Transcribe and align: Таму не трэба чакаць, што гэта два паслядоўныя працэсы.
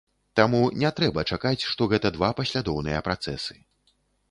Таму 0.39 0.61
не 0.83 0.89
трэба 0.99 1.25
чакаць, 1.35 1.67
што 1.73 1.89
гэта 1.93 2.13
два 2.17 2.31
паслядоўныя 2.41 3.05
працэсы. 3.11 3.55